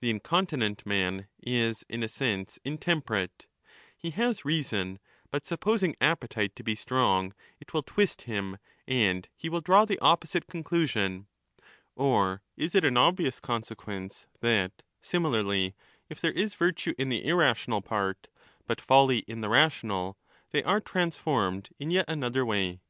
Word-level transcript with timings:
The 0.00 0.10
incontinent 0.10 0.84
man 0.84 1.28
is 1.42 1.82
in 1.88 2.02
a 2.02 2.06
sense 2.08 2.56
^ 2.56 2.58
intemperate; 2.62 3.46
he 3.96 4.10
has 4.10 4.44
reason, 4.44 4.98
but 5.30 5.46
supposing 5.46 5.96
appetite 5.98 6.54
to 6.56 6.62
be 6.62 6.74
strong 6.74 7.32
it 7.58 7.72
will 7.72 7.82
twist 7.82 8.20
him 8.28 8.58
15 8.86 8.94
and 9.06 9.28
he 9.34 9.48
will 9.48 9.62
draw 9.62 9.86
the 9.86 9.98
opposite 10.00 10.46
conclusion. 10.46 11.26
Or 11.96 12.42
is 12.54 12.74
it 12.74 12.84
an 12.84 12.98
obvious 12.98 13.40
consequence 13.40 14.26
^ 14.36 14.40
that, 14.42 14.82
similarly, 15.00 15.74
if 16.10 16.20
there 16.20 16.32
is 16.32 16.52
virtue 16.54 16.92
in 16.98 17.08
the 17.08 17.24
irrational 17.26 17.80
part, 17.80 18.28
but 18.66 18.78
folly* 18.78 19.20
in 19.20 19.40
the 19.40 19.48
rational, 19.48 20.18
they 20.50 20.62
are 20.64 20.82
trans 20.82 21.16
formed 21.16 21.70
in 21.78 21.90
yet 21.90 22.04
another 22.08 22.44
way. 22.44 22.82